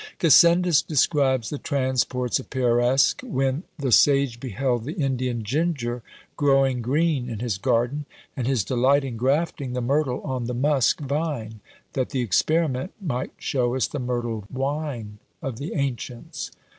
[0.17, 6.01] Gassendus describes the transports of Peiresc, when, the sage beheld the Indian ginger
[6.35, 11.01] growing green in his garden, and his delight in grafting the myrtle on the musk
[11.01, 11.59] vine,
[11.93, 16.49] that the experiment might show us the myrtle wine of the ancients.